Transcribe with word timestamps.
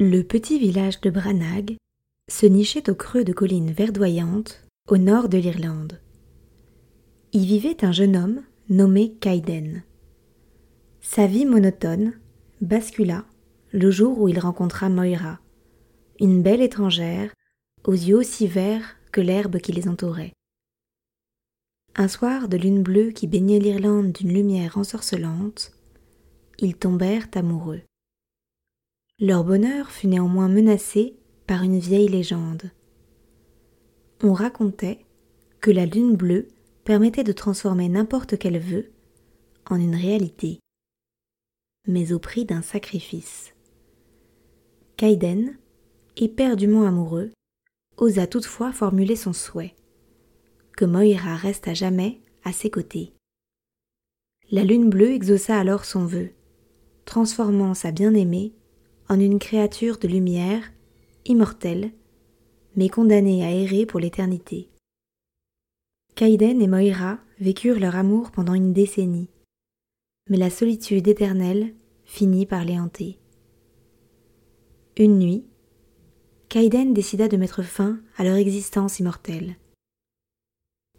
Le 0.00 0.22
petit 0.22 0.60
village 0.60 1.00
de 1.00 1.10
Branagh 1.10 1.76
se 2.30 2.46
nichait 2.46 2.88
au 2.88 2.94
creux 2.94 3.24
de 3.24 3.32
collines 3.32 3.72
verdoyantes 3.72 4.64
au 4.86 4.96
nord 4.96 5.28
de 5.28 5.38
l'Irlande. 5.38 6.00
Y 7.32 7.44
vivait 7.44 7.84
un 7.84 7.90
jeune 7.90 8.16
homme 8.16 8.42
nommé 8.68 9.14
Kaiden. 9.14 9.82
Sa 11.00 11.26
vie 11.26 11.46
monotone 11.46 12.12
bascula 12.60 13.24
le 13.72 13.90
jour 13.90 14.20
où 14.20 14.28
il 14.28 14.38
rencontra 14.38 14.88
Moira, 14.88 15.40
une 16.20 16.44
belle 16.44 16.62
étrangère 16.62 17.34
aux 17.82 17.90
yeux 17.90 18.18
aussi 18.18 18.46
verts 18.46 18.94
que 19.10 19.20
l'herbe 19.20 19.58
qui 19.58 19.72
les 19.72 19.88
entourait. 19.88 20.32
Un 21.96 22.06
soir 22.06 22.48
de 22.48 22.56
lune 22.56 22.84
bleue 22.84 23.10
qui 23.10 23.26
baignait 23.26 23.58
l'Irlande 23.58 24.12
d'une 24.12 24.32
lumière 24.32 24.78
ensorcelante, 24.78 25.72
ils 26.60 26.76
tombèrent 26.76 27.26
amoureux. 27.34 27.80
Leur 29.20 29.42
bonheur 29.42 29.90
fut 29.90 30.06
néanmoins 30.06 30.48
menacé 30.48 31.16
par 31.48 31.64
une 31.64 31.80
vieille 31.80 32.08
légende. 32.08 32.70
On 34.22 34.32
racontait 34.32 35.04
que 35.60 35.72
la 35.72 35.86
lune 35.86 36.14
bleue 36.14 36.46
permettait 36.84 37.24
de 37.24 37.32
transformer 37.32 37.88
n'importe 37.88 38.38
quel 38.38 38.60
vœu 38.60 38.92
en 39.68 39.76
une 39.76 39.96
réalité, 39.96 40.60
mais 41.88 42.12
au 42.12 42.20
prix 42.20 42.44
d'un 42.44 42.62
sacrifice. 42.62 43.54
Kaiden, 44.96 45.58
éperdument 46.16 46.84
amoureux, 46.84 47.32
osa 47.96 48.28
toutefois 48.28 48.72
formuler 48.72 49.16
son 49.16 49.32
souhait 49.32 49.74
que 50.76 50.84
Moira 50.84 51.34
reste 51.34 51.66
à 51.66 51.74
jamais 51.74 52.20
à 52.44 52.52
ses 52.52 52.70
côtés. 52.70 53.12
La 54.52 54.62
lune 54.62 54.88
bleue 54.88 55.10
exauça 55.10 55.58
alors 55.58 55.84
son 55.84 56.06
vœu, 56.06 56.30
transformant 57.04 57.74
sa 57.74 57.90
bien-aimée 57.90 58.54
en 59.08 59.18
une 59.18 59.38
créature 59.38 59.98
de 59.98 60.08
lumière, 60.08 60.62
immortelle, 61.24 61.92
mais 62.76 62.88
condamnée 62.88 63.44
à 63.44 63.50
errer 63.50 63.86
pour 63.86 64.00
l'éternité. 64.00 64.68
Kaiden 66.14 66.60
et 66.60 66.66
Moira 66.66 67.18
vécurent 67.40 67.78
leur 67.78 67.96
amour 67.96 68.30
pendant 68.30 68.54
une 68.54 68.72
décennie, 68.72 69.30
mais 70.28 70.36
la 70.36 70.50
solitude 70.50 71.08
éternelle 71.08 71.74
finit 72.04 72.46
par 72.46 72.64
les 72.64 72.78
hanter. 72.78 73.18
Une 74.96 75.18
nuit, 75.18 75.44
Kaiden 76.48 76.92
décida 76.92 77.28
de 77.28 77.36
mettre 77.36 77.62
fin 77.62 78.00
à 78.16 78.24
leur 78.24 78.36
existence 78.36 78.98
immortelle. 78.98 79.56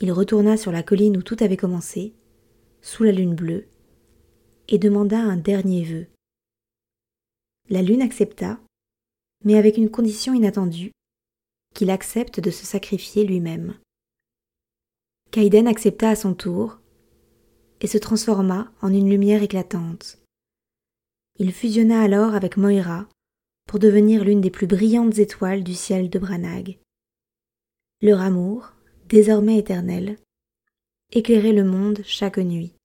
Il 0.00 0.10
retourna 0.10 0.56
sur 0.56 0.72
la 0.72 0.82
colline 0.82 1.16
où 1.16 1.22
tout 1.22 1.36
avait 1.40 1.56
commencé, 1.56 2.14
sous 2.82 3.04
la 3.04 3.12
lune 3.12 3.34
bleue, 3.34 3.66
et 4.68 4.78
demanda 4.78 5.18
un 5.18 5.36
dernier 5.36 5.84
vœu. 5.84 6.06
La 7.74 7.82
lune 7.82 8.02
accepta, 8.02 8.60
mais 9.42 9.56
avec 9.56 9.78
une 9.78 9.90
condition 9.90 10.32
inattendue, 10.32 10.92
qu'il 11.74 11.90
accepte 11.90 12.38
de 12.38 12.52
se 12.52 12.64
sacrifier 12.64 13.24
lui-même. 13.24 13.76
Kaiden 15.32 15.66
accepta 15.66 16.08
à 16.08 16.14
son 16.14 16.34
tour 16.34 16.78
et 17.80 17.88
se 17.88 17.98
transforma 17.98 18.72
en 18.80 18.94
une 18.94 19.10
lumière 19.10 19.42
éclatante. 19.42 20.22
Il 21.40 21.52
fusionna 21.52 22.00
alors 22.00 22.36
avec 22.36 22.56
Moira 22.56 23.08
pour 23.66 23.80
devenir 23.80 24.22
l'une 24.22 24.40
des 24.40 24.52
plus 24.52 24.68
brillantes 24.68 25.18
étoiles 25.18 25.64
du 25.64 25.74
ciel 25.74 26.08
de 26.10 26.20
Branagh. 26.20 26.78
Leur 28.02 28.20
amour, 28.20 28.72
désormais 29.08 29.58
éternel, 29.58 30.16
éclairait 31.10 31.52
le 31.52 31.64
monde 31.64 32.02
chaque 32.04 32.38
nuit. 32.38 32.76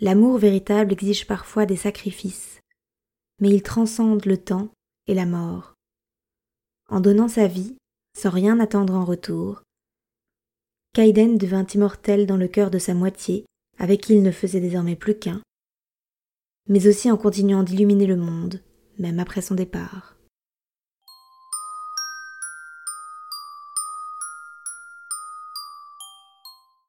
L'amour 0.00 0.38
véritable 0.38 0.94
exige 0.94 1.26
parfois 1.26 1.66
des 1.66 1.76
sacrifices, 1.76 2.60
mais 3.40 3.50
il 3.50 3.62
transcende 3.62 4.24
le 4.24 4.38
temps 4.38 4.68
et 5.06 5.14
la 5.14 5.26
mort. 5.26 5.74
En 6.88 7.00
donnant 7.00 7.28
sa 7.28 7.46
vie, 7.46 7.76
sans 8.16 8.30
rien 8.30 8.60
attendre 8.60 8.94
en 8.94 9.04
retour, 9.04 9.62
Kaiden 10.94 11.36
devint 11.36 11.66
immortel 11.74 12.26
dans 12.26 12.38
le 12.38 12.48
cœur 12.48 12.70
de 12.70 12.78
sa 12.78 12.94
moitié, 12.94 13.44
avec 13.78 14.00
qui 14.00 14.14
il 14.14 14.22
ne 14.22 14.30
faisait 14.30 14.60
désormais 14.60 14.96
plus 14.96 15.18
qu'un, 15.18 15.42
mais 16.68 16.86
aussi 16.86 17.10
en 17.10 17.16
continuant 17.16 17.62
d'illuminer 17.62 18.06
le 18.06 18.16
monde, 18.16 18.62
même 18.98 19.20
après 19.20 19.42
son 19.42 19.54
départ. 19.54 20.15